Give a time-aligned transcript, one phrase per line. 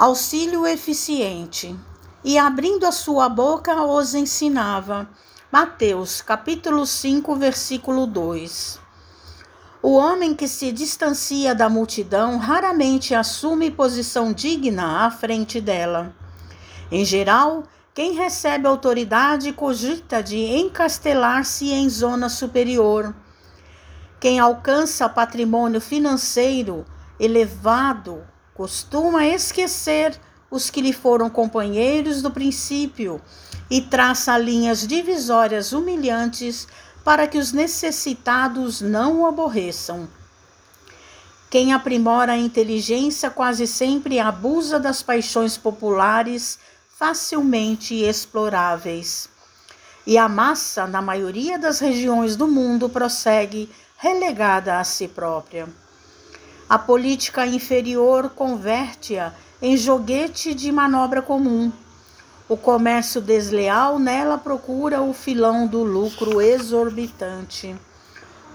[0.00, 1.78] Auxílio eficiente.
[2.24, 5.06] E abrindo a sua boca os ensinava.
[5.52, 8.80] Mateus, capítulo 5, versículo 2.
[9.82, 16.14] O homem que se distancia da multidão raramente assume posição digna à frente dela.
[16.90, 23.14] Em geral, quem recebe autoridade cogita de encastelar-se em zona superior.
[24.18, 26.86] Quem alcança patrimônio financeiro
[27.18, 28.24] elevado
[28.60, 30.20] costuma esquecer
[30.50, 33.18] os que lhe foram companheiros do princípio
[33.70, 36.68] e traça linhas divisórias humilhantes
[37.02, 40.06] para que os necessitados não o aborreçam.
[41.48, 46.58] Quem aprimora a inteligência quase sempre abusa das paixões populares
[46.98, 49.30] facilmente exploráveis.
[50.06, 55.66] E a massa, na maioria das regiões do mundo, prossegue relegada a si própria.
[56.70, 61.72] A política inferior converte-a em joguete de manobra comum.
[62.48, 67.74] O comércio desleal nela procura o filão do lucro exorbitante.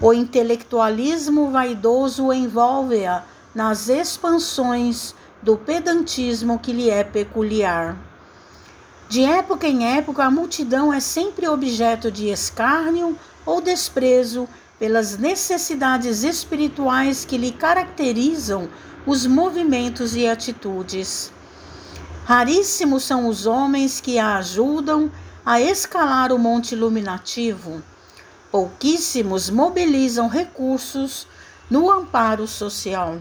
[0.00, 3.22] O intelectualismo vaidoso envolve-a
[3.54, 7.98] nas expansões do pedantismo que lhe é peculiar.
[9.10, 13.14] De época em época, a multidão é sempre objeto de escárnio
[13.44, 14.48] ou desprezo
[14.78, 18.68] pelas necessidades espirituais que lhe caracterizam
[19.06, 21.32] os movimentos e atitudes.
[22.24, 25.10] Raríssimos são os homens que a ajudam
[25.44, 27.82] a escalar o monte iluminativo.
[28.50, 31.26] Pouquíssimos mobilizam recursos
[31.70, 33.20] no amparo social.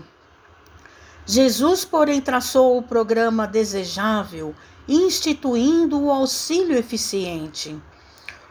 [1.26, 4.56] Jesus, porém, traçou o programa desejável,
[4.88, 7.80] instituindo o auxílio eficiente.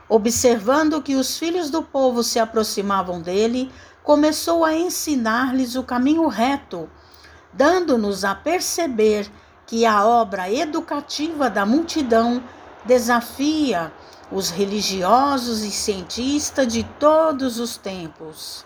[0.09, 6.89] Observando que os filhos do povo se aproximavam dele, começou a ensinar-lhes o caminho reto,
[7.53, 9.31] dando-nos a perceber
[9.67, 12.43] que a obra educativa da multidão
[12.85, 13.91] desafia
[14.31, 18.64] os religiosos e cientistas de todos os tempos.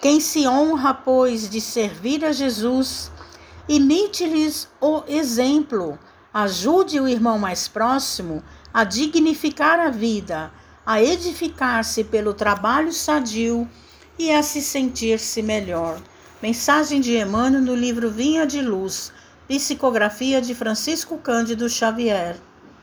[0.00, 3.10] Quem se honra, pois, de servir a Jesus,
[3.68, 5.98] imite-lhes o exemplo,
[6.32, 8.42] ajude o irmão mais próximo
[8.74, 10.50] a dignificar a vida,
[10.84, 13.68] a edificar-se pelo trabalho sadio
[14.18, 16.02] e a se sentir-se melhor.
[16.42, 19.12] Mensagem de Emmanuel no livro Vinha de Luz,
[19.46, 22.36] psicografia de Francisco Cândido Xavier.